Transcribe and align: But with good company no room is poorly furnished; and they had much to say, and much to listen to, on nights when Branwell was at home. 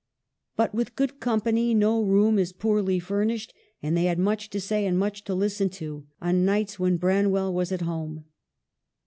But 0.55 0.73
with 0.73 0.95
good 0.95 1.19
company 1.19 1.75
no 1.75 2.01
room 2.01 2.39
is 2.39 2.53
poorly 2.53 2.97
furnished; 2.99 3.53
and 3.83 3.95
they 3.95 4.05
had 4.05 4.17
much 4.17 4.49
to 4.49 4.59
say, 4.59 4.87
and 4.87 4.97
much 4.97 5.23
to 5.25 5.35
listen 5.35 5.69
to, 5.77 6.07
on 6.19 6.43
nights 6.43 6.79
when 6.79 6.97
Branwell 6.97 7.53
was 7.53 7.71
at 7.71 7.81
home. 7.81 8.25